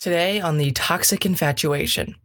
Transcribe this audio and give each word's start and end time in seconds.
Today 0.00 0.40
on 0.40 0.56
the 0.56 0.70
toxic 0.70 1.26
infatuation. 1.26 2.16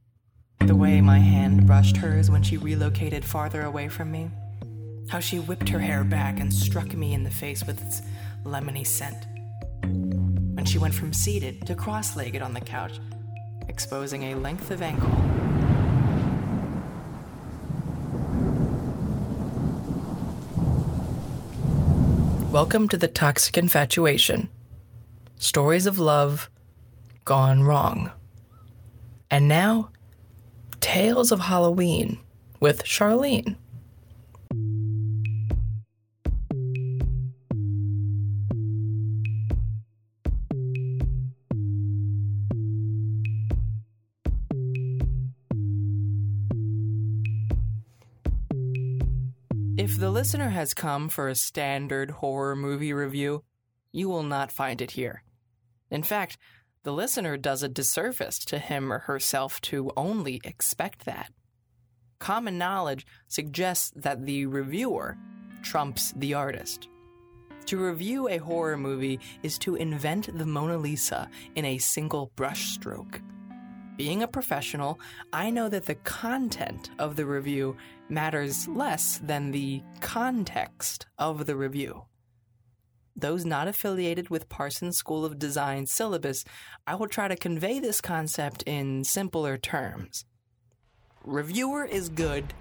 The 0.66 0.74
way 0.74 1.02
my 1.02 1.20
hand 1.20 1.68
brushed 1.68 1.98
hers 1.98 2.32
when 2.32 2.42
she 2.42 2.56
relocated 2.56 3.26
farther 3.26 3.64
away 3.64 3.90
from 3.90 4.14
me. 4.14 4.32
How 5.10 5.20
she 5.20 5.40
whipped 5.40 5.68
her 5.68 5.80
hair 5.80 6.06
back 6.06 6.40
and 6.40 6.54
struck 6.54 6.94
me 6.94 7.14
in 7.14 7.26
the 7.26 7.30
face 7.30 7.66
with 7.68 7.86
its 7.86 8.02
lemony 8.46 8.88
scent. 8.88 9.28
When 9.82 10.64
she 10.64 10.78
went 10.78 10.94
from 10.94 11.12
seated 11.12 11.68
to 11.68 11.76
cross 11.76 12.16
legged 12.16 12.42
on 12.42 12.54
the 12.54 12.62
couch, 12.62 13.02
exposing 13.68 14.24
a 14.24 14.36
length 14.36 14.72
of 14.72 14.82
ankle. 14.82 15.10
Welcome 22.54 22.88
to 22.88 22.96
the 22.96 23.10
toxic 23.10 23.58
infatuation. 23.58 24.48
Stories 25.36 25.86
of 25.86 26.00
love 26.00 26.50
gone 27.26 27.64
wrong. 27.64 28.12
And 29.32 29.48
now, 29.48 29.90
Tales 30.80 31.32
of 31.32 31.40
Halloween 31.40 32.20
with 32.60 32.84
Sharlene. 32.84 33.58
If 49.78 50.00
the 50.00 50.10
listener 50.10 50.50
has 50.50 50.74
come 50.74 51.10
for 51.10 51.28
a 51.28 51.36
standard 51.36 52.10
horror 52.12 52.56
movie 52.56 52.94
review, 52.94 53.44
you 53.92 54.10
will 54.10 54.24
not 54.24 54.52
find 54.52 54.82
it 54.82 54.92
here. 54.92 55.24
In 55.92 56.04
fact, 56.04 56.38
the 56.86 56.94
listener 56.94 57.36
does 57.36 57.64
a 57.64 57.68
disservice 57.68 58.38
to 58.38 58.60
him 58.60 58.94
or 58.94 59.00
herself 59.00 59.60
to 59.60 59.92
only 59.98 60.40
expect 60.44 61.04
that. 61.06 61.32
Common 62.20 62.60
knowledge 62.60 63.08
suggests 63.28 63.92
that 63.96 64.26
the 64.26 64.46
reviewer 64.46 65.18
trumps 65.64 66.14
the 66.16 66.36
artist. 66.36 66.88
To 67.66 67.84
review 67.84 68.30
a 68.30 68.38
horror 68.38 68.78
movie 68.78 69.20
is 69.42 69.58
to 69.60 69.76
invent 69.76 70.38
the 70.38 70.46
Mona 70.46 70.78
Lisa 70.78 71.28
in 71.56 71.66
a 71.66 71.80
single 71.80 72.32
brushstroke. 72.38 73.20
Being 73.98 74.22
a 74.22 74.28
professional, 74.28 75.00
I 75.34 75.50
know 75.50 75.68
that 75.70 75.86
the 75.86 75.96
content 75.96 76.92
of 77.00 77.16
the 77.16 77.26
review 77.26 77.78
matters 78.10 78.68
less 78.68 79.20
than 79.24 79.50
the 79.50 79.82
context 80.02 81.08
of 81.18 81.48
the 81.48 81.56
review. 81.56 82.04
Those 83.16 83.46
not 83.46 83.68
affiliated 83.68 84.30
with 84.30 84.50
Parsons 84.50 84.98
School 84.98 85.24
of 85.24 85.40
Design 85.40 85.86
syllabus, 85.86 86.44
I 86.86 86.96
will 86.96 87.08
try 87.08 87.28
to 87.28 87.36
convey 87.36 87.80
this 87.80 88.02
concept 88.02 88.64
in 88.64 89.04
simpler 89.04 89.58
terms. 89.58 90.26
Reviewer 91.24 91.86
is 91.86 92.10
good, 92.10 92.54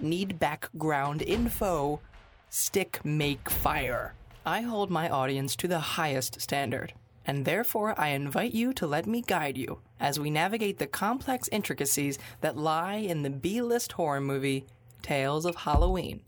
need 0.00 0.38
background 0.38 1.22
info, 1.22 2.00
stick 2.48 3.04
make 3.04 3.50
fire. 3.50 4.14
I 4.46 4.62
hold 4.62 4.90
my 4.90 5.08
audience 5.10 5.54
to 5.56 5.68
the 5.68 5.78
highest 5.78 6.40
standard 6.40 6.94
and 7.28 7.44
therefore 7.44 7.94
I 8.00 8.08
invite 8.08 8.54
you 8.54 8.72
to 8.72 8.86
let 8.86 9.06
me 9.06 9.20
guide 9.20 9.58
you 9.58 9.80
as 10.00 10.18
we 10.18 10.30
navigate 10.30 10.78
the 10.78 10.86
complex 10.86 11.46
intricacies 11.52 12.18
that 12.40 12.56
lie 12.56 12.94
in 12.94 13.22
the 13.22 13.28
B 13.28 13.60
list 13.60 13.92
horror 13.92 14.22
movie 14.22 14.64
Tales 15.02 15.44
of 15.44 15.54
Halloween. 15.54 16.22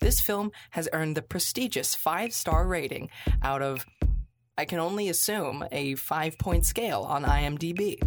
This 0.00 0.20
film 0.20 0.52
has 0.70 0.88
earned 0.92 1.16
the 1.16 1.22
prestigious 1.22 1.94
five 1.94 2.32
star 2.32 2.66
rating 2.66 3.10
out 3.42 3.62
of, 3.62 3.86
I 4.56 4.64
can 4.64 4.78
only 4.78 5.08
assume, 5.08 5.64
a 5.72 5.94
five 5.94 6.38
point 6.38 6.66
scale 6.66 7.02
on 7.02 7.24
IMDb. 7.24 7.98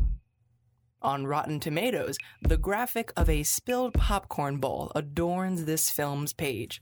On 1.02 1.26
Rotten 1.26 1.60
Tomatoes, 1.60 2.18
the 2.42 2.58
graphic 2.58 3.14
of 3.16 3.30
a 3.30 3.44
spilled 3.44 3.94
popcorn 3.94 4.58
bowl 4.58 4.92
adorns 4.96 5.64
this 5.64 5.90
film's 5.90 6.34
page. 6.34 6.82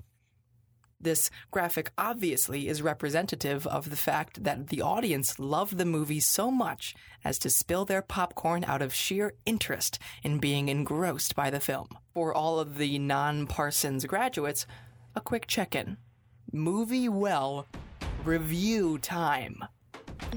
This 1.00 1.30
graphic 1.52 1.92
obviously 1.96 2.68
is 2.68 2.81
representative 2.81 3.68
of 3.68 3.92
the 3.92 3.96
fact 3.96 4.44
that 4.44 4.70
the 4.70 4.81
audience 4.81 5.38
loved 5.38 5.78
the 5.78 5.86
movie 5.86 6.20
so 6.20 6.50
much 6.50 6.96
as 7.24 7.38
to 7.40 7.52
spill 7.52 7.86
their 7.86 8.02
popcorn 8.02 8.64
out 8.64 8.81
of 8.81 8.96
sheer 8.96 9.34
interest 9.46 10.00
in 10.24 10.40
being 10.40 10.70
engrossed 10.70 11.36
by 11.36 11.52
the 11.52 11.60
film. 11.60 11.90
For 12.16 12.34
all 12.34 12.60
of 12.60 12.80
the 12.80 12.98
non 12.98 13.46
Parsons 13.46 14.06
graduates, 14.06 14.66
a 15.18 15.22
quick 15.22 15.48
check 15.48 15.76
in. 15.76 15.98
Movie 16.54 17.10
well, 17.10 17.68
review 18.24 18.98
time. 19.00 19.64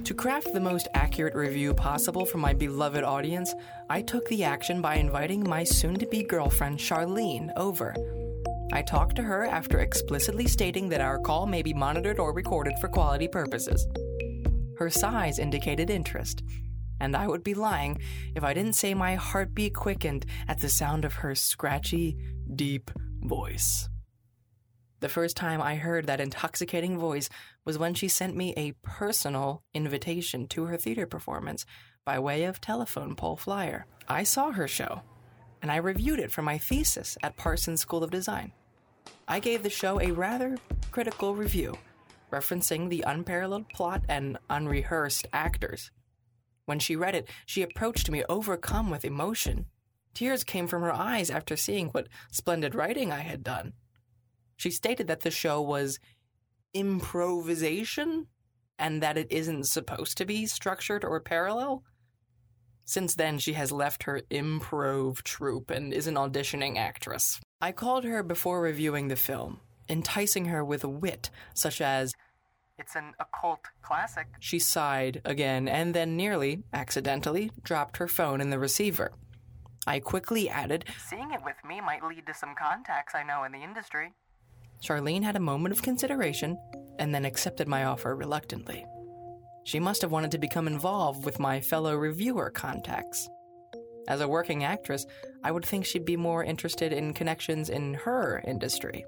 To 0.05 0.15
craft 0.15 0.53
the 0.53 0.61
most 0.61 0.89
accurate 0.95 1.35
review 1.35 1.75
possible 1.75 2.25
for 2.25 2.39
my 2.39 2.55
beloved 2.55 3.05
audience, 3.05 3.55
I 3.89 4.03
took 4.03 4.27
the 4.29 4.43
action 4.43 4.81
by 4.81 4.95
inviting 4.97 5.49
my 5.49 5.65
soon 5.65 5.97
to 5.97 6.07
be 6.07 6.23
girlfriend 6.23 6.79
Sharlene 6.79 7.51
over 7.57 7.95
I 8.73 8.81
talked 8.81 9.17
to 9.17 9.23
her 9.23 9.45
after 9.45 9.81
explicitly 9.81 10.47
stating 10.47 10.89
that 10.89 11.03
our 11.03 11.19
call 11.19 11.45
may 11.45 11.61
be 11.61 11.75
monitored 11.75 12.19
or 12.19 12.33
recorded 12.33 12.79
for 12.81 12.89
quality 12.89 13.29
purposes. 13.29 13.87
Her 14.79 14.89
sighs 14.89 15.39
indicated 15.39 15.91
interest, 15.91 16.43
and 17.01 17.15
I 17.15 17.27
would 17.29 17.45
be 17.45 17.53
lying 17.53 18.01
if 18.35 18.45
I 18.45 18.55
didn't 18.55 18.77
say 18.77 18.95
my 18.95 19.17
heartbeat 19.17 19.75
quickened 19.75 20.25
at 20.49 20.61
the 20.61 20.71
sound 20.71 21.05
of 21.05 21.15
her 21.15 21.35
scratchy, 21.35 22.17
deep 22.55 22.91
voice. 23.21 23.90
The 25.01 25.09
first 25.09 25.35
time 25.35 25.63
I 25.63 25.77
heard 25.77 26.07
that 26.07 26.21
intoxicating 26.21 26.99
voice 26.99 27.31
was 27.65 27.79
when 27.79 27.95
she 27.95 28.07
sent 28.07 28.37
me 28.37 28.53
a 28.57 28.73
personal 28.83 29.63
invitation 29.73 30.47
to 30.49 30.65
her 30.65 30.77
theater 30.77 31.07
performance 31.07 31.65
by 32.05 32.19
way 32.19 32.45
of 32.45 32.61
telephone 32.61 33.17
pole 33.17 33.37
flyer. 33.37 33.87
I 34.09 34.25
saw 34.25 34.53
her 34.53 34.69
show, 34.69 35.01
and 35.63 35.73
I 35.73 35.77
reviewed 35.77 36.21
it 36.21 36.31
for 36.31 36.43
my 36.43 36.59
thesis 36.59 37.17
at 37.23 37.37
Parsons 37.37 37.81
School 37.81 38.05
of 38.05 38.11
Design. 38.11 38.53
I 39.27 39.41
gave 39.41 39.63
the 39.63 39.71
show 39.71 39.99
a 40.01 40.13
rather 40.13 40.59
critical 40.91 41.35
review, 41.35 41.79
referencing 42.31 42.91
the 42.91 43.03
unparalleled 43.07 43.71
plot 43.71 44.03
and 44.07 44.37
unrehearsed 44.51 45.27
actors. 45.33 45.91
When 46.67 46.79
she 46.79 46.95
read 46.95 47.15
it, 47.15 47.29
she 47.47 47.63
approached 47.63 48.11
me 48.11 48.23
overcome 48.29 48.91
with 48.91 49.07
emotion. 49.07 49.65
Tears 50.13 50.45
came 50.45 50.67
from 50.67 50.83
her 50.83 50.93
eyes 50.93 51.31
after 51.31 51.57
seeing 51.57 51.89
what 51.89 52.09
splendid 52.31 52.75
writing 52.75 53.11
I 53.11 53.21
had 53.21 53.43
done. 53.43 53.73
She 54.61 54.71
stated 54.71 55.07
that 55.07 55.23
the 55.23 55.31
show 55.31 55.63
was 55.63 55.99
improvisation 56.75 58.27
and 58.79 59.03
that 59.03 59.17
it 59.17 59.33
isn't 59.33 59.65
supposed 59.65 60.19
to 60.19 60.27
be 60.27 60.45
structured 60.45 61.03
or 61.03 61.19
parallel. 61.19 61.83
Since 62.85 63.15
then, 63.15 63.39
she 63.39 63.55
has 63.55 63.73
left 63.73 64.03
her 64.03 64.21
improv 64.31 65.23
troupe 65.23 65.71
and 65.71 65.95
is 65.95 66.07
an 66.07 66.17
auditioning 66.17 66.77
actress. 66.77 67.41
I 67.63 67.73
called 67.73 68.05
her 68.05 68.23
before 68.23 68.61
reviewing 68.61 69.09
the 69.09 69.17
film, 69.17 69.61
enticing 69.89 70.45
her 70.45 70.63
with 70.63 70.85
wit 70.85 71.31
such 71.55 71.81
as, 71.81 72.13
It's 72.79 72.97
an 72.97 73.15
occult 73.19 73.65
classic. 73.81 74.27
She 74.41 74.59
sighed 74.59 75.23
again 75.25 75.69
and 75.69 75.95
then 75.95 76.19
nearly, 76.19 76.65
accidentally, 76.75 77.51
dropped 77.63 77.97
her 77.97 78.09
phone 78.09 78.43
in 78.43 78.51
the 78.51 78.59
receiver. 78.59 79.13
I 79.87 80.01
quickly 80.01 80.51
added, 80.51 80.85
Seeing 81.09 81.31
it 81.31 81.41
with 81.43 81.57
me 81.67 81.81
might 81.81 82.05
lead 82.05 82.27
to 82.27 82.35
some 82.35 82.55
contacts 82.55 83.15
I 83.15 83.23
know 83.23 83.45
in 83.45 83.53
the 83.53 83.63
industry. 83.63 84.13
Sharlene 84.83 85.23
had 85.23 85.37
a 85.37 85.41
moment 85.41 85.73
of 85.73 85.83
consideration 85.83 86.59
and 86.99 87.15
then 87.15 87.25
accepted 87.25 87.69
my 87.69 87.85
offer 87.85 88.15
reluctantly. 88.15 88.85
She 89.65 89.79
must 89.79 90.03
have 90.03 90.11
wanted 90.11 90.31
to 90.33 90.39
become 90.39 90.67
involved 90.67 91.25
with 91.25 91.39
my 91.39 91.61
fellow 91.61 91.95
reviewer 91.97 92.51
contacts. 92.51 93.29
As 94.09 94.21
a 94.21 94.29
working 94.29 94.65
actress, 94.65 95.07
I 95.45 95.53
would 95.53 95.65
think 95.65 95.85
she'd 95.85 96.05
be 96.05 96.17
more 96.17 96.43
interested 96.43 96.93
in 96.93 97.15
connections 97.15 97.69
in 97.69 97.95
her 97.95 98.43
industry. 98.47 99.05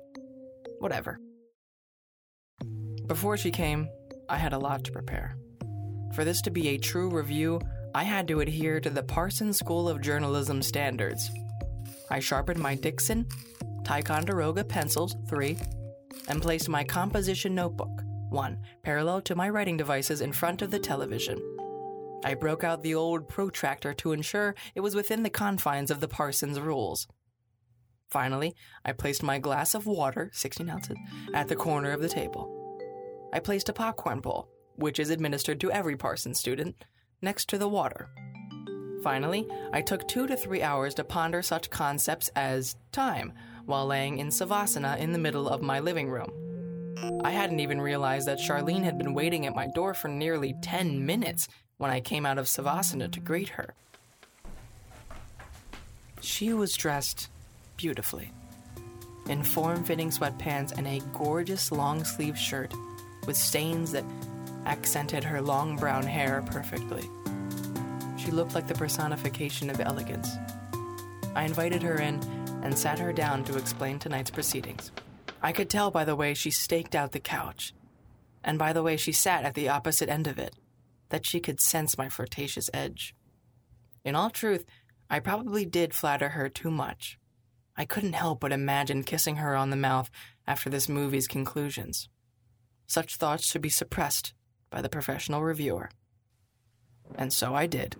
Whatever. 0.78 1.19
Before 3.06 3.37
she 3.37 3.50
came, 3.50 3.89
I 4.28 4.37
had 4.37 4.53
a 4.53 4.59
lot 4.59 4.84
to 4.84 4.93
prepare. 4.93 5.37
For 6.15 6.25
this 6.25 6.43
to 6.43 6.50
be 6.50 6.69
a 6.69 6.78
true 6.78 7.10
review, 7.10 7.60
I 7.94 8.04
had 8.04 8.28
to 8.28 8.41
adhere 8.41 8.80
to 8.80 8.91
the 8.91 9.03
Parsons 9.03 9.59
School 9.59 9.89
of 9.89 10.01
Journalism 10.01 10.63
standards. 10.63 11.30
I 12.10 12.21
sharpened 12.21 12.60
my 12.60 12.75
Dixon 12.75 13.27
Ticonderoga 13.84 14.64
pencils, 14.64 15.16
3, 15.28 15.58
and 16.28 16.40
placed 16.40 16.68
my 16.68 16.84
composition 16.84 17.54
notebook, 17.54 18.02
1, 18.30 18.58
parallel 18.82 19.20
to 19.22 19.34
my 19.34 19.48
writing 19.48 19.76
devices 19.76 20.20
in 20.20 20.32
front 20.32 20.62
of 20.62 20.70
the 20.70 20.78
television. 20.78 21.40
I 22.24 22.34
broke 22.34 22.62
out 22.62 22.82
the 22.82 22.94
old 22.94 23.28
protractor 23.28 23.92
to 23.94 24.12
ensure 24.12 24.54
it 24.74 24.80
was 24.80 24.94
within 24.94 25.22
the 25.22 25.30
confines 25.30 25.90
of 25.90 26.00
the 26.00 26.08
Parsons 26.08 26.60
rules. 26.60 27.08
Finally, 28.10 28.54
I 28.84 28.92
placed 28.92 29.22
my 29.22 29.38
glass 29.38 29.74
of 29.74 29.86
water, 29.86 30.30
16 30.32 30.68
ounces, 30.68 30.96
at 31.34 31.48
the 31.48 31.56
corner 31.56 31.90
of 31.90 32.00
the 32.00 32.08
table. 32.08 32.78
I 33.32 33.40
placed 33.40 33.68
a 33.68 33.72
popcorn 33.72 34.20
bowl, 34.20 34.48
which 34.76 35.00
is 35.00 35.10
administered 35.10 35.60
to 35.60 35.72
every 35.72 35.96
Parsons 35.96 36.38
student, 36.38 36.84
next 37.22 37.48
to 37.48 37.58
the 37.58 37.68
water. 37.68 38.10
Finally, 39.02 39.48
I 39.72 39.80
took 39.80 40.06
two 40.06 40.26
to 40.28 40.36
three 40.36 40.62
hours 40.62 40.94
to 40.94 41.04
ponder 41.04 41.42
such 41.42 41.70
concepts 41.70 42.30
as 42.36 42.76
time 42.92 43.32
while 43.66 43.86
laying 43.86 44.18
in 44.18 44.28
Savasana 44.28 44.98
in 44.98 45.12
the 45.12 45.18
middle 45.18 45.48
of 45.48 45.62
my 45.62 45.80
living 45.80 46.09
room. 46.09 46.30
I 47.24 47.30
hadn't 47.30 47.60
even 47.60 47.80
realized 47.80 48.28
that 48.28 48.38
Sharlene 48.38 48.84
had 48.84 48.98
been 48.98 49.14
waiting 49.14 49.47
at 49.47 49.54
my 49.54 49.66
door 49.66 49.94
for 49.94 50.09
nearly 50.09 50.54
10 50.62 51.04
minutes 51.04 51.48
when 51.78 51.91
I 51.91 52.00
came 52.00 52.24
out 52.26 52.38
of 52.38 52.47
Savasana 52.47 53.10
to 53.12 53.20
greet 53.20 53.50
her. 53.50 53.74
She 56.20 56.53
was 56.53 56.76
dressed 56.76 57.28
beautifully 57.76 58.30
in 59.28 59.42
form 59.42 59.84
fitting 59.84 60.10
sweatpants 60.10 60.76
and 60.76 60.86
a 60.86 61.00
gorgeous 61.12 61.72
long 61.72 62.04
sleeve 62.04 62.38
shirt 62.38 62.72
with 63.26 63.36
stains 63.36 63.92
that 63.92 64.04
accented 64.66 65.24
her 65.24 65.41
long 65.41 65.76
brown 65.76 66.04
hair 66.04 66.44
perfectly. 66.47 67.08
She 68.16 68.30
looked 68.30 68.54
like 68.54 68.68
the 68.68 68.74
personification 68.74 69.70
of 69.70 69.80
elegance. 69.80 70.28
I 71.34 71.44
invited 71.44 71.82
her 71.82 72.00
in 72.00 72.20
and 72.62 72.78
sat 72.78 72.98
her 72.98 73.12
down 73.12 73.44
to 73.44 73.59
explain 73.59 73.98
tonight's 73.98 74.30
proceedings. 74.30 74.92
I 75.42 75.53
could 75.53 75.68
tell 75.68 75.91
by 75.91 76.04
the 76.04 76.16
way 76.16 76.34
she 76.34 76.50
staked 76.50 76.94
out 76.94 77.12
the 77.12 77.20
couch, 77.20 77.74
and 78.44 78.59
by 78.59 78.72
the 78.72 78.82
way 78.82 78.97
she 78.97 79.12
sat 79.12 79.44
at 79.44 79.54
the 79.54 79.68
opposite 79.68 80.09
end 80.09 80.26
of 80.26 80.38
it, 80.38 80.54
that 81.09 81.26
she 81.26 81.41
could 81.41 81.60
sense 81.60 81.98
my 81.98 82.09
flirtatious 82.09 82.70
edge. 82.72 83.14
In 84.04 84.14
all 84.14 84.30
truth, 84.30 84.64
I 85.10 85.20
probably 85.20 85.64
did 85.64 85.92
flatter 85.94 86.30
her 86.30 86.48
too 86.48 86.70
much. 86.70 87.18
I 87.76 87.84
couldn't 87.84 88.14
help 88.14 88.41
but 88.41 88.53
imagine 88.53 89.03
kissing 89.03 89.36
her 89.36 89.54
on 89.54 89.70
the 89.70 89.76
mouth 89.76 90.10
after 90.47 90.70
this 90.70 90.88
movie's 90.88 91.26
conclusions. 91.26 92.08
Such 92.86 93.16
thoughts 93.16 93.47
should 93.47 93.62
be 93.62 93.68
suppressed 93.68 94.34
by 94.70 94.80
the 94.80 94.88
professional 94.88 95.42
reviewer. 95.42 95.91
And 97.15 97.32
so 97.32 97.54
I 97.54 97.66
did. 97.66 97.97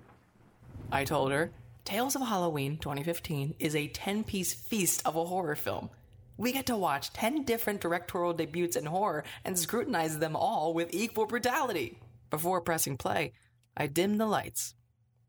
I 0.91 1.05
told 1.05 1.33
her 1.33 1.51
Tales 1.85 2.15
of 2.15 2.23
Halloween 2.23 2.79
2015 2.79 3.57
is 3.59 3.75
a 3.75 3.89
10 3.89 4.23
piece 4.23 4.55
feast 4.55 5.03
of 5.05 5.17
a 5.17 5.25
horror 5.25 5.57
film. 5.57 5.91
We 6.37 6.53
get 6.53 6.67
to 6.67 6.77
watch 6.77 7.13
10 7.13 7.45
different 7.45 7.81
directorial 7.81 8.35
debuts 8.35 8.77
in 8.77 8.87
horror 8.87 9.25
and 9.45 9.59
scrutinize 9.59 10.19
them 10.19 10.37
all 10.37 10.75
with 10.75 10.95
equal 10.95 11.27
brutality. 11.27 11.99
Before 12.31 12.61
pressing 12.61 12.97
play, 12.97 13.33
I 13.77 13.89
dimmed 13.89 14.21
the 14.21 14.27
lights. 14.27 14.75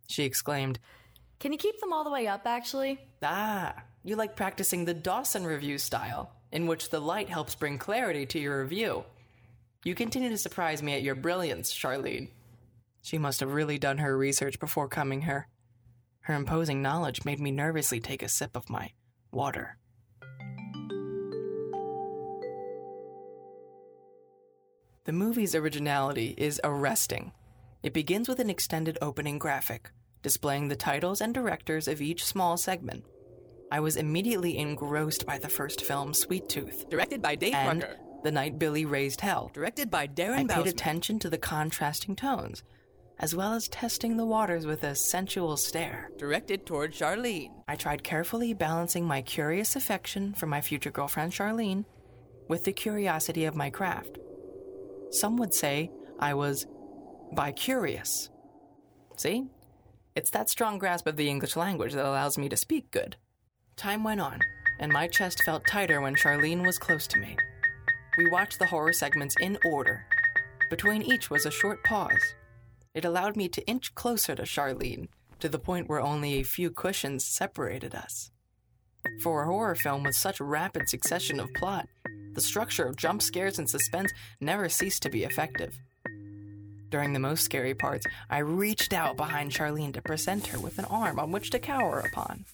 She 0.07 0.23
exclaimed, 0.23 0.79
Can 1.39 1.51
you 1.51 1.57
keep 1.57 1.79
them 1.79 1.91
all 1.91 2.03
the 2.03 2.11
way 2.11 2.27
up, 2.27 2.43
actually? 2.45 2.99
Ah, 3.23 3.73
you 4.03 4.15
like 4.15 4.35
practicing 4.35 4.85
the 4.85 4.93
Dawson 4.93 5.45
review 5.45 5.79
style, 5.79 6.31
in 6.51 6.67
which 6.67 6.89
the 6.89 7.01
light 7.01 7.29
helps 7.29 7.55
bring 7.55 7.79
clarity 7.79 8.27
to 8.27 8.39
your 8.39 8.61
review. 8.61 9.03
You 9.83 9.95
continue 9.95 10.29
to 10.29 10.37
surprise 10.37 10.83
me 10.83 10.93
at 10.93 11.03
your 11.03 11.15
brilliance, 11.15 11.73
Sharlene. 11.73 12.29
She 13.01 13.17
must 13.17 13.39
have 13.39 13.53
really 13.53 13.79
done 13.79 13.97
her 13.97 14.15
research 14.15 14.59
before 14.59 14.87
coming 14.87 15.23
here. 15.23 15.47
Her 16.23 16.35
imposing 16.35 16.81
knowledge 16.81 17.25
made 17.25 17.39
me 17.39 17.51
nervously 17.51 17.99
take 17.99 18.23
a 18.23 18.29
sip 18.29 18.55
of 18.55 18.69
my 18.69 18.91
water. 19.31 19.77
The 25.05 25.11
movie's 25.11 25.53
originality 25.53 26.33
is 26.37 26.61
arresting. 26.63 27.33
It 27.83 27.91
begins 27.93 28.29
with 28.29 28.39
an 28.39 28.49
extended 28.49 28.97
opening 29.01 29.37
graphic, 29.37 29.91
displaying 30.21 30.69
the 30.69 30.77
titles 30.77 31.19
and 31.19 31.33
directors 31.33 31.89
of 31.89 32.01
each 32.01 32.23
small 32.23 32.55
segment. 32.55 33.03
I 33.69 33.81
was 33.81 33.97
immediately 33.97 34.57
engrossed 34.57 35.25
by 35.25 35.39
the 35.39 35.49
first 35.49 35.83
film, 35.83 36.13
Sweet 36.13 36.47
Tooth, 36.47 36.89
Directed 36.89 37.21
by 37.21 37.35
Dave 37.35 37.53
and. 37.53 37.85
The 38.23 38.31
Night 38.31 38.57
Billy 38.57 38.85
Raised 38.85 39.19
Hell. 39.19 39.51
Directed 39.53 39.91
by 39.91 40.07
Darren 40.07 40.49
I 40.49 40.55
paid 40.55 40.67
attention 40.67 41.19
to 41.19 41.29
the 41.29 41.37
contrasting 41.37 42.15
tones, 42.15 42.63
as 43.19 43.35
well 43.35 43.53
as 43.53 43.67
testing 43.67 44.17
the 44.17 44.25
waters 44.25 44.65
with 44.65 44.83
a 44.83 44.95
sensual 44.95 45.57
stare. 45.57 46.09
Directed 46.17 46.65
toward 46.65 46.93
Sharlene. 46.93 47.51
I 47.67 47.75
tried 47.75 48.03
carefully 48.03 48.53
balancing 48.53 49.05
my 49.05 49.21
curious 49.21 49.75
affection 49.75 50.33
for 50.33 50.47
my 50.47 50.61
future 50.61 50.91
girlfriend 50.91 51.31
Sharlene 51.31 51.85
with 52.47 52.65
the 52.65 52.73
curiosity 52.73 53.45
of 53.45 53.55
my 53.55 53.69
craft. 53.69 54.17
Some 55.11 55.37
would 55.37 55.53
say 55.53 55.91
I 56.19 56.33
was 56.33 56.65
bicurious. 57.33 58.29
See? 59.17 59.47
It's 60.15 60.29
that 60.31 60.49
strong 60.49 60.77
grasp 60.77 61.07
of 61.07 61.15
the 61.15 61.29
English 61.29 61.55
language 61.55 61.93
that 61.93 62.05
allows 62.05 62.37
me 62.37 62.49
to 62.49 62.57
speak 62.57 62.91
good. 62.91 63.15
Time 63.75 64.03
went 64.03 64.21
on, 64.21 64.39
and 64.79 64.91
my 64.91 65.07
chest 65.07 65.41
felt 65.43 65.65
tighter 65.65 66.01
when 66.01 66.15
Sharlene 66.15 66.65
was 66.65 66.77
close 66.77 67.07
to 67.07 67.19
me. 67.19 67.35
We 68.17 68.29
watched 68.29 68.59
the 68.59 68.67
horror 68.67 68.93
segments 68.93 69.35
in 69.39 69.57
order. 69.65 70.05
Between 70.69 71.01
each 71.01 71.31
was 71.31 71.45
a 71.45 71.51
short 71.51 71.83
pause. 71.83 72.35
It 72.93 73.05
allowed 73.05 73.35
me 73.35 73.49
to 73.49 73.65
inch 73.67 73.95
closer 73.95 74.35
to 74.35 74.43
Sharlene, 74.43 75.07
to 75.39 75.49
the 75.49 75.59
point 75.59 75.89
where 75.89 75.99
only 75.99 76.35
a 76.35 76.43
few 76.43 76.69
cushions 76.69 77.25
separated 77.25 77.95
us. 77.95 78.31
For 79.21 79.43
a 79.43 79.45
horror 79.47 79.75
film 79.75 80.03
with 80.03 80.15
such 80.15 80.39
rapid 80.39 80.87
succession 80.87 81.39
of 81.39 81.53
plot, 81.55 81.87
the 82.33 82.41
structure 82.41 82.85
of 82.85 82.95
jump 82.95 83.21
scares 83.21 83.59
and 83.59 83.69
suspense 83.69 84.11
never 84.39 84.69
ceased 84.69 85.03
to 85.03 85.09
be 85.09 85.23
effective. 85.23 85.75
During 86.89 87.13
the 87.13 87.19
most 87.19 87.43
scary 87.43 87.73
parts, 87.73 88.05
I 88.29 88.37
reached 88.37 88.93
out 88.93 89.17
behind 89.17 89.51
Sharlene 89.51 89.93
to 89.95 90.01
present 90.01 90.47
her 90.47 90.59
with 90.59 90.77
an 90.77 90.85
arm 90.85 91.19
on 91.19 91.31
which 91.31 91.49
to 91.49 91.59
cower 91.59 91.99
upon. 91.99 92.45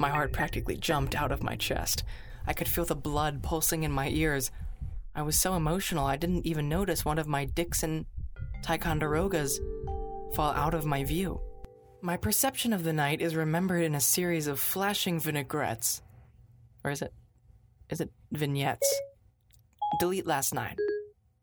My 0.00 0.10
heart 0.10 0.32
practically 0.32 0.76
jumped 0.76 1.14
out 1.14 1.30
of 1.30 1.42
my 1.42 1.54
chest. 1.54 2.02
I 2.46 2.52
could 2.52 2.68
feel 2.68 2.84
the 2.84 2.96
blood 2.96 3.42
pulsing 3.42 3.84
in 3.84 3.92
my 3.92 4.08
ears. 4.08 4.50
I 5.14 5.22
was 5.22 5.38
so 5.38 5.54
emotional 5.54 6.06
I 6.06 6.16
didn't 6.16 6.46
even 6.46 6.68
notice 6.68 7.04
one 7.04 7.18
of 7.18 7.28
my 7.28 7.44
Dixon 7.44 8.06
Ticonderogas 8.62 9.58
fall 10.34 10.52
out 10.52 10.74
of 10.74 10.84
my 10.84 11.04
view. 11.04 11.40
My 12.00 12.16
perception 12.16 12.72
of 12.72 12.84
the 12.84 12.92
night 12.92 13.20
is 13.20 13.34
remembered 13.34 13.82
in 13.82 13.94
a 13.94 14.00
series 14.00 14.46
of 14.46 14.60
flashing 14.60 15.18
vinaigrettes. 15.18 16.00
Or 16.84 16.90
is 16.90 17.02
it? 17.02 17.12
Is 17.90 18.00
it 18.00 18.10
vignettes? 18.30 18.88
Delete 19.98 20.26
last 20.26 20.54
line. 20.54 20.76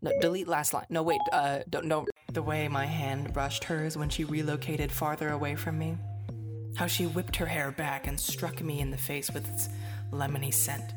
No, 0.02 0.12
delete 0.22 0.48
last 0.48 0.74
line. 0.74 0.86
No, 0.90 1.04
wait. 1.04 1.20
Uh, 1.32 1.60
don't. 1.70 1.88
No. 1.88 2.06
The 2.32 2.42
way 2.42 2.68
my 2.68 2.86
hand 2.86 3.34
brushed 3.34 3.66
hers 3.66 3.98
when 3.98 4.10
she 4.10 4.24
relocated 4.24 4.92
farther 4.92 5.30
away 5.30 5.56
from 5.56 5.78
me. 5.78 5.98
How 6.78 6.88
she 6.88 7.06
whipped 7.06 7.36
her 7.38 7.46
hair 7.46 7.72
back 7.72 8.08
and 8.08 8.20
struck 8.20 8.62
me 8.62 8.80
in 8.80 8.92
the 8.92 8.98
face 8.98 9.32
with 9.32 9.50
its 9.54 9.70
lemony 10.12 10.54
scent. 10.54 10.94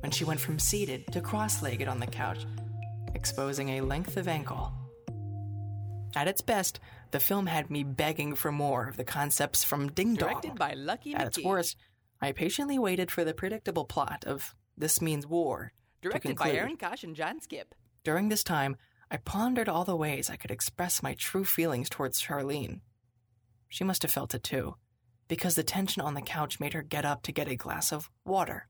When 0.00 0.10
she 0.10 0.24
went 0.24 0.40
from 0.40 0.58
seated 0.58 1.06
to 1.12 1.20
cross 1.20 1.62
legged 1.62 1.88
on 1.88 1.98
the 1.98 2.06
couch, 2.06 2.46
exposing 3.14 3.70
a 3.70 3.80
length 3.80 4.16
of 4.16 4.28
ankle. 4.28 4.72
At 6.16 6.28
its 6.28 6.42
best, 6.42 6.80
the 7.10 7.20
film 7.20 7.46
had 7.46 7.70
me 7.70 7.82
begging 7.82 8.34
for 8.34 8.52
more 8.52 8.88
of 8.88 8.96
the 8.96 9.04
concepts 9.04 9.64
from 9.64 9.90
Ding 9.90 10.14
Dong. 10.14 10.28
Directed 10.28 10.58
by 10.58 10.74
Lucky 10.74 11.14
At 11.14 11.26
its 11.26 11.44
worst, 11.44 11.76
I 12.20 12.32
patiently 12.32 12.78
waited 12.78 13.10
for 13.10 13.24
the 13.24 13.34
predictable 13.34 13.84
plot 13.84 14.24
of 14.24 14.54
This 14.76 15.00
Means 15.00 15.26
War 15.26 15.72
Directed 16.02 16.36
by. 16.36 16.52
Aaron 16.52 16.76
Kasch 16.76 17.02
and 17.02 17.16
John 17.16 17.40
Skipp. 17.40 17.72
During 18.04 18.28
this 18.28 18.44
time, 18.44 18.76
I 19.10 19.16
pondered 19.16 19.68
all 19.68 19.84
the 19.84 19.96
ways 19.96 20.30
I 20.30 20.36
could 20.36 20.50
express 20.50 21.02
my 21.02 21.14
true 21.14 21.44
feelings 21.44 21.88
towards 21.88 22.20
Sharlene. 22.20 22.80
She 23.68 23.84
must 23.84 24.02
have 24.02 24.10
felt 24.10 24.34
it 24.34 24.42
too, 24.42 24.76
because 25.28 25.54
the 25.54 25.62
tension 25.62 26.02
on 26.02 26.14
the 26.14 26.22
couch 26.22 26.60
made 26.60 26.74
her 26.74 26.82
get 26.82 27.04
up 27.04 27.22
to 27.22 27.32
get 27.32 27.48
a 27.48 27.56
glass 27.56 27.92
of 27.92 28.10
water. 28.24 28.68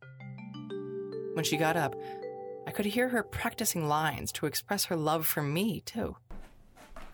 When 1.35 1.45
she 1.45 1.57
got 1.57 1.77
up, 1.77 1.95
I 2.67 2.71
could 2.71 2.87
hear 2.87 3.09
her 3.09 3.23
practicing 3.23 3.89
lines 3.89 4.33
to 4.33 4.47
express 4.47 4.87
her 4.87 4.97
love 4.97 5.27
for 5.27 5.43
me, 5.43 5.81
too. 5.81 6.17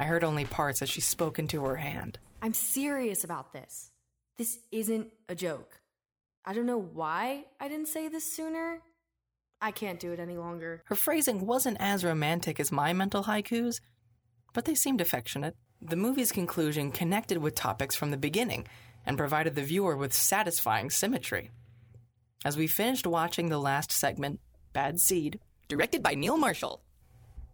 I 0.01 0.05
heard 0.05 0.25
only 0.25 0.47
parts 0.47 0.81
as 0.81 0.89
she 0.89 1.03
spoke 1.03 1.39
into 1.39 1.63
her 1.63 1.77
hand. 1.77 2.19
I'm 2.41 2.55
serious 2.55 3.23
about 3.23 3.53
this. 3.53 3.91
This 4.39 4.59
isn't 4.73 5.09
a 5.29 5.35
joke. 5.35 5.79
I 6.43 6.55
don't 6.55 6.65
know 6.65 6.81
why 6.81 7.45
I 7.61 7.69
didn't 7.69 7.89
say 7.89 8.09
this 8.09 8.25
sooner. 8.25 8.81
I 9.61 9.73
can't 9.73 10.01
do 10.01 10.13
it 10.13 10.19
any 10.19 10.39
longer. 10.39 10.81
Her 10.87 10.95
phrasing 10.95 11.45
wasn't 11.45 11.77
as 11.81 12.03
romantic 12.03 12.59
as 12.59 12.73
my 12.73 12.95
mental 12.95 13.25
haikus, 13.25 13.83
but 14.55 14.65
they 14.65 14.75
seemed 14.75 15.03
affectionate. 15.03 15.55
The 15.83 15.97
movie's 15.97 16.33
conclusion 16.33 16.93
connected 16.93 17.37
with 17.37 17.55
topics 17.55 17.95
from 17.95 18.11
the 18.11 18.17
beginning 18.17 18.67
and 19.05 19.19
provided 19.19 19.55
the 19.55 19.63
viewer 19.63 19.99
with 19.99 20.15
satisfying 20.15 20.89
symmetry. 20.89 21.51
As 22.43 22.57
we 22.57 22.67
finished 22.69 23.07
watching 23.07 23.51
the 23.51 23.59
last 23.59 23.93
segment, 23.93 24.41
Bad 24.73 24.99
Seed, 24.99 25.41
Directed 25.69 26.03
by 26.03 26.15
Neil 26.15 26.39
Marshall. 26.39 26.81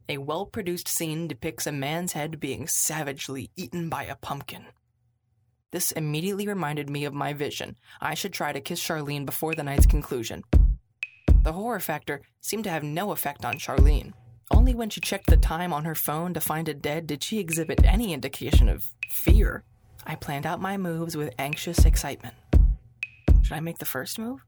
A 0.08 0.18
well 0.18 0.46
produced 0.46 0.86
scene 0.86 1.26
depicts 1.26 1.66
a 1.66 1.72
man's 1.72 2.12
head 2.12 2.38
being 2.38 2.68
savagely 2.68 3.50
eaten 3.56 3.88
by 3.88 4.04
a 4.04 4.14
pumpkin. 4.14 4.66
This 5.72 5.90
immediately 5.92 6.46
reminded 6.46 6.88
me 6.88 7.04
of 7.04 7.12
my 7.12 7.32
vision. 7.32 7.76
I 8.00 8.14
should 8.14 8.32
try 8.32 8.52
to 8.52 8.60
kiss 8.60 8.80
Sharlene 8.80 9.26
before 9.26 9.54
the 9.54 9.64
night's 9.64 9.86
conclusion. 9.86 10.44
The 11.42 11.52
horror 11.52 11.80
factor 11.80 12.22
seemed 12.40 12.64
to 12.64 12.70
have 12.70 12.84
no 12.84 13.10
effect 13.10 13.44
on 13.44 13.58
Sharlene. 13.58 14.12
Only 14.52 14.74
when 14.74 14.90
she 14.90 15.00
checked 15.00 15.26
the 15.26 15.36
time 15.36 15.72
on 15.72 15.84
her 15.84 15.96
phone 15.96 16.34
to 16.34 16.40
find 16.40 16.68
it 16.68 16.80
dead 16.80 17.08
did 17.08 17.24
she 17.24 17.40
exhibit 17.40 17.84
any 17.84 18.12
indication 18.12 18.68
of 18.68 18.86
fear. 19.10 19.64
I 20.06 20.14
planned 20.14 20.46
out 20.46 20.60
my 20.60 20.76
moves 20.76 21.16
with 21.16 21.34
anxious 21.36 21.84
excitement. 21.84 22.36
Should 23.42 23.56
I 23.56 23.60
make 23.60 23.78
the 23.78 23.84
first 23.84 24.20
move? 24.20 24.40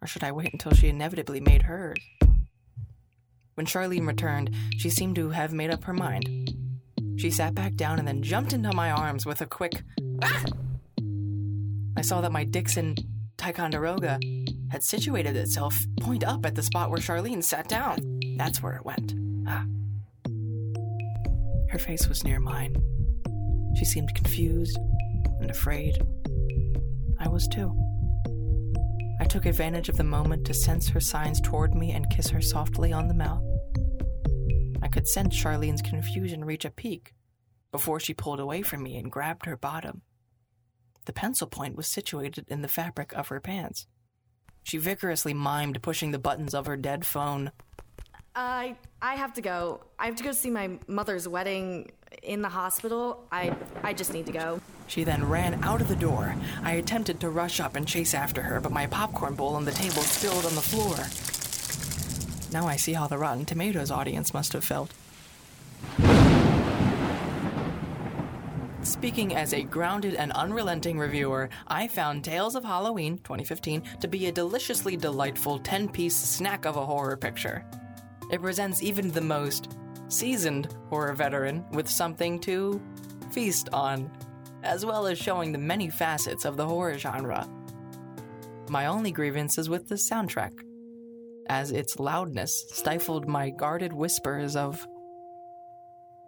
Or 0.00 0.06
should 0.06 0.24
I 0.24 0.32
wait 0.32 0.52
until 0.52 0.72
she 0.72 0.88
inevitably 0.88 1.40
made 1.40 1.62
hers? 1.62 1.98
When 3.58 3.66
Sharlene 3.66 4.06
returned, 4.06 4.54
she 4.76 4.88
seemed 4.88 5.16
to 5.16 5.30
have 5.30 5.52
made 5.52 5.70
up 5.70 5.82
her 5.82 5.92
mind. 5.92 6.54
She 7.16 7.28
sat 7.28 7.56
back 7.56 7.74
down 7.74 7.98
and 7.98 8.06
then 8.06 8.22
jumped 8.22 8.52
into 8.52 8.72
my 8.72 8.92
arms 8.92 9.26
with 9.26 9.40
a 9.40 9.46
quick 9.46 9.82
ah! 10.22 10.44
I 11.96 12.02
saw 12.02 12.20
that 12.20 12.30
my 12.30 12.44
Dixon 12.44 12.94
Ticonderoga 13.36 14.20
had 14.70 14.84
situated 14.84 15.34
itself 15.34 15.76
point 16.00 16.22
up 16.22 16.46
at 16.46 16.54
the 16.54 16.62
spot 16.62 16.90
where 16.90 17.00
Sharlene 17.00 17.42
sat 17.42 17.68
down. 17.68 18.20
That's 18.36 18.62
where 18.62 18.76
it 18.76 18.84
went. 18.84 19.14
Ah. 19.48 19.64
Her 21.70 21.80
face 21.80 22.06
was 22.08 22.22
near 22.22 22.38
mine, 22.38 22.76
She 23.76 23.84
seemed 23.84 24.14
confused 24.14 24.78
and 25.40 25.50
afraid. 25.50 25.98
I 27.18 27.26
was 27.26 27.48
too. 27.48 27.76
I 29.20 29.24
took 29.24 29.46
advantage 29.46 29.88
of 29.88 29.96
the 29.96 30.04
moment 30.04 30.46
to 30.46 30.54
sense 30.54 30.88
her 30.90 31.00
signs 31.00 31.40
toward 31.40 31.74
me 31.74 31.90
and 31.90 32.08
kiss 32.08 32.28
her 32.28 32.40
softly 32.40 32.92
on 32.92 33.08
the 33.08 33.14
mouth. 33.14 33.42
I 34.88 34.90
could 34.90 35.06
sense 35.06 35.36
Sharlene's 35.36 35.82
confusion 35.82 36.46
reach 36.46 36.64
a 36.64 36.70
peak 36.70 37.12
before 37.72 38.00
she 38.00 38.14
pulled 38.14 38.40
away 38.40 38.62
from 38.62 38.82
me 38.82 38.96
and 38.96 39.12
grabbed 39.12 39.44
her 39.44 39.54
bottom. 39.54 40.00
The 41.04 41.12
pencil 41.12 41.46
point 41.46 41.76
was 41.76 41.86
situated 41.86 42.46
in 42.48 42.62
the 42.62 42.68
fabric 42.68 43.12
of 43.12 43.28
her 43.28 43.38
pants. 43.38 43.86
She 44.62 44.78
vigorously 44.78 45.34
mimed 45.34 45.82
pushing 45.82 46.10
the 46.10 46.18
buttons 46.18 46.54
of 46.54 46.64
her 46.64 46.78
dead 46.78 47.04
phone. 47.04 47.52
I 48.34 48.76
I 49.02 49.16
have 49.16 49.34
to 49.34 49.42
go. 49.42 49.84
I 49.98 50.06
have 50.06 50.16
to 50.16 50.24
go 50.24 50.32
see 50.32 50.48
my 50.48 50.78
mother's 50.86 51.28
wedding 51.28 51.90
in 52.22 52.40
the 52.40 52.48
hospital. 52.48 53.26
I 53.30 53.54
I 53.82 53.92
just 53.92 54.14
need 54.14 54.24
to 54.24 54.32
go. 54.32 54.58
She 54.86 55.04
then 55.04 55.28
ran 55.28 55.62
out 55.64 55.82
of 55.82 55.88
the 55.88 55.96
door. 55.96 56.34
I 56.62 56.72
attempted 56.72 57.20
to 57.20 57.28
rush 57.28 57.60
up 57.60 57.76
and 57.76 57.86
chase 57.86 58.14
after 58.14 58.40
her, 58.40 58.58
but 58.58 58.72
my 58.72 58.86
popcorn 58.86 59.34
bowl 59.34 59.54
on 59.54 59.66
the 59.66 59.72
table 59.72 60.00
spilled 60.00 60.46
on 60.46 60.54
the 60.54 60.62
floor. 60.62 60.96
Now 62.52 62.66
I 62.66 62.76
see 62.76 62.94
how 62.94 63.06
the 63.06 63.18
Rotten 63.18 63.44
Tomatoes 63.44 63.90
audience 63.90 64.32
must 64.32 64.52
have 64.54 64.64
felt. 64.64 64.94
Speaking 68.82 69.34
as 69.34 69.52
a 69.52 69.62
grounded 69.62 70.14
and 70.14 70.32
unrelenting 70.32 70.98
reviewer, 70.98 71.50
I 71.66 71.88
found 71.88 72.24
Tales 72.24 72.54
of 72.54 72.64
Halloween 72.64 73.18
2015 73.18 73.82
to 74.00 74.08
be 74.08 74.26
a 74.26 74.32
deliciously 74.32 74.96
delightful 74.96 75.58
10 75.58 75.90
piece 75.90 76.16
snack 76.16 76.64
of 76.64 76.76
a 76.76 76.86
horror 76.86 77.16
picture. 77.16 77.66
It 78.30 78.40
presents 78.40 78.82
even 78.82 79.10
the 79.10 79.20
most 79.20 79.76
seasoned 80.08 80.74
horror 80.88 81.12
veteran 81.12 81.66
with 81.72 81.88
something 81.88 82.40
to 82.40 82.80
feast 83.30 83.68
on, 83.74 84.10
as 84.62 84.86
well 84.86 85.06
as 85.06 85.18
showing 85.18 85.52
the 85.52 85.58
many 85.58 85.90
facets 85.90 86.46
of 86.46 86.56
the 86.56 86.66
horror 86.66 86.96
genre. 86.96 87.46
My 88.70 88.86
only 88.86 89.12
grievance 89.12 89.58
is 89.58 89.68
with 89.68 89.88
the 89.88 89.96
soundtrack, 89.96 90.52
as 91.48 91.72
its 91.72 91.98
loudness 91.98 92.66
stifled 92.70 93.26
my 93.26 93.50
guarded 93.50 93.92
whispers 93.92 94.56
of, 94.56 94.86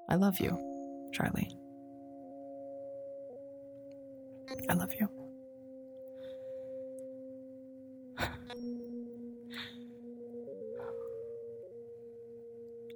I 0.08 0.16
love 0.16 0.40
you, 0.40 0.58
Charlie. 1.12 1.56
I 4.68 4.74
love 4.74 4.92
you. 4.98 5.08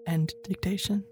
End 0.07 0.35
dictation. 0.43 1.05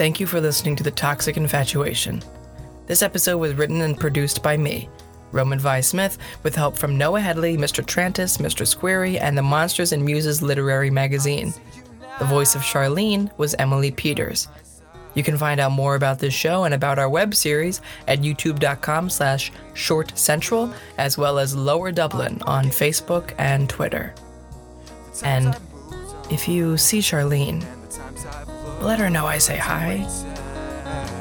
Thank 0.00 0.18
you 0.18 0.26
for 0.26 0.40
listening 0.40 0.76
to 0.76 0.82
The 0.82 0.90
Toxic 0.90 1.36
Infatuation. 1.36 2.22
This 2.86 3.02
episode 3.02 3.36
was 3.36 3.52
written 3.52 3.82
and 3.82 4.00
produced 4.00 4.42
by 4.42 4.56
me, 4.56 4.88
Roman 5.30 5.58
Vi 5.58 5.82
Smith, 5.82 6.16
with 6.42 6.56
help 6.56 6.78
from 6.78 6.96
Noah 6.96 7.20
Headley, 7.20 7.58
Mr. 7.58 7.84
Trantis, 7.84 8.38
Mr. 8.38 8.64
Squarey, 8.64 9.20
and 9.20 9.36
the 9.36 9.42
Monsters 9.42 9.92
and 9.92 10.02
Muses 10.02 10.40
Literary 10.40 10.88
Magazine. 10.88 11.52
The 12.18 12.24
voice 12.24 12.54
of 12.54 12.62
Sharlene 12.62 13.30
was 13.36 13.54
Emily 13.58 13.90
Peters. 13.90 14.48
You 15.12 15.22
can 15.22 15.36
find 15.36 15.60
out 15.60 15.72
more 15.72 15.96
about 15.96 16.18
this 16.18 16.32
show 16.32 16.64
and 16.64 16.72
about 16.72 16.98
our 16.98 17.10
web 17.10 17.34
series 17.34 17.82
at 18.08 18.20
youtube.com 18.20 19.10
slash 19.10 19.52
short 19.74 20.16
central, 20.16 20.72
as 20.96 21.18
well 21.18 21.38
as 21.38 21.54
Lower 21.54 21.92
Dublin 21.92 22.40
on 22.46 22.64
Facebook 22.64 23.34
and 23.36 23.68
Twitter. 23.68 24.14
And 25.22 25.54
if 26.30 26.48
you 26.48 26.78
see 26.78 27.00
Sharlene, 27.00 27.62
let 28.80 28.98
her 28.98 29.10
know 29.10 29.26
I 29.26 29.38
say 29.38 29.56
hi. 29.56 30.06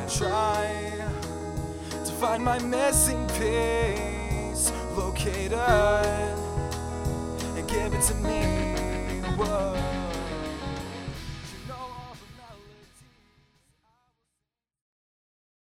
Try 0.08 0.92
to 1.92 2.12
find 2.14 2.44
my 2.44 2.60
missing 2.60 3.28
piece, 3.28 4.72
locate 4.96 5.52
it, 5.52 6.38
and 7.58 7.68
give 7.68 7.94
it 7.94 8.02
to 8.04 8.16
me. 8.16 8.42
Whoa. 9.38 9.99